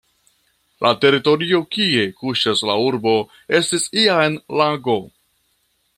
[0.85, 3.15] La teritorio kie kuŝas la urbo
[3.61, 5.01] estis iam lago.